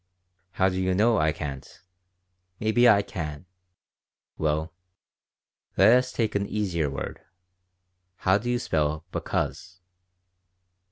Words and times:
"How 0.53 0.67
do 0.67 0.81
you 0.81 0.95
know 0.95 1.19
I 1.19 1.31
can't? 1.31 1.79
Maybe 2.59 2.89
I 2.89 3.03
can. 3.03 3.45
Well, 4.35 4.73
let 5.77 5.93
us 5.95 6.11
take 6.11 6.33
an 6.33 6.47
easier 6.47 6.89
word. 6.89 7.21
How 8.15 8.39
do 8.39 8.49
you 8.49 8.57
spell 8.57 9.05
'because'?" 9.11 9.79